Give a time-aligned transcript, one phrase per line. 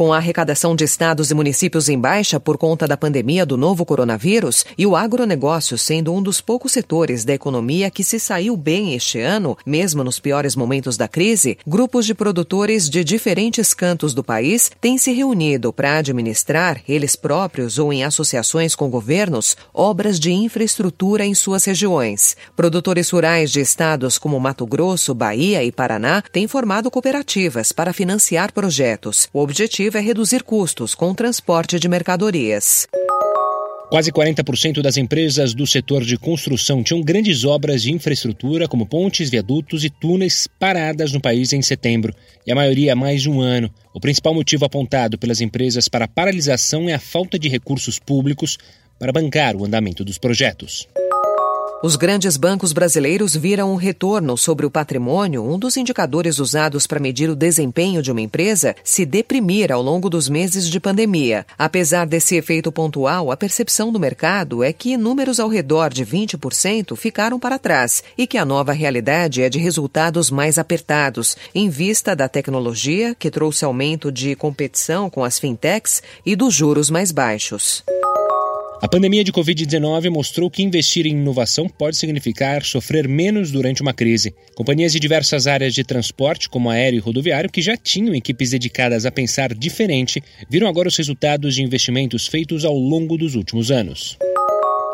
[0.00, 3.84] Com a arrecadação de estados e municípios em baixa por conta da pandemia do novo
[3.84, 8.94] coronavírus e o agronegócio sendo um dos poucos setores da economia que se saiu bem
[8.94, 14.24] este ano, mesmo nos piores momentos da crise, grupos de produtores de diferentes cantos do
[14.24, 20.32] país têm se reunido para administrar, eles próprios ou em associações com governos, obras de
[20.32, 22.38] infraestrutura em suas regiões.
[22.56, 28.50] Produtores rurais de estados como Mato Grosso, Bahia e Paraná têm formado cooperativas para financiar
[28.50, 29.28] projetos.
[29.30, 32.86] O objetivo objetivo é reduzir custos com o transporte de mercadorias.
[33.90, 39.28] Quase 40% das empresas do setor de construção tinham grandes obras de infraestrutura, como pontes,
[39.28, 42.14] viadutos e túneis, paradas no país em setembro,
[42.46, 43.68] e a maioria há mais de um ano.
[43.92, 48.58] O principal motivo apontado pelas empresas para a paralisação é a falta de recursos públicos
[48.96, 50.86] para bancar o andamento dos projetos.
[51.82, 57.00] Os grandes bancos brasileiros viram um retorno sobre o patrimônio, um dos indicadores usados para
[57.00, 61.46] medir o desempenho de uma empresa, se deprimir ao longo dos meses de pandemia.
[61.56, 66.94] Apesar desse efeito pontual, a percepção do mercado é que números ao redor de 20%
[66.96, 72.14] ficaram para trás e que a nova realidade é de resultados mais apertados, em vista
[72.14, 77.82] da tecnologia, que trouxe aumento de competição com as fintechs e dos juros mais baixos.
[78.82, 83.92] A pandemia de Covid-19 mostrou que investir em inovação pode significar sofrer menos durante uma
[83.92, 84.34] crise.
[84.54, 89.04] Companhias de diversas áreas de transporte, como aéreo e rodoviário, que já tinham equipes dedicadas
[89.04, 94.16] a pensar diferente, viram agora os resultados de investimentos feitos ao longo dos últimos anos.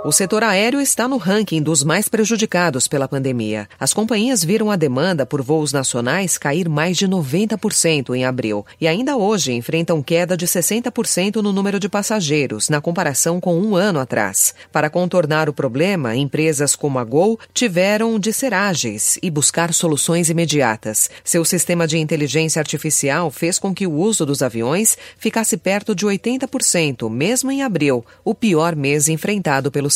[0.06, 3.68] O setor aéreo está no ranking dos mais prejudicados pela pandemia.
[3.76, 8.86] As companhias viram a demanda por voos nacionais cair mais de 90% em abril e
[8.86, 13.98] ainda hoje enfrentam queda de 60% no número de passageiros, na comparação com um ano
[13.98, 14.54] atrás.
[14.70, 20.30] Para contornar o problema, empresas como a Gol tiveram de ser ágeis e buscar soluções
[20.30, 21.10] imediatas.
[21.24, 26.06] Seu sistema de inteligência artificial fez com que o uso dos aviões ficasse perto de
[26.06, 29.95] 80%, mesmo em abril, o pior mês enfrentado pelo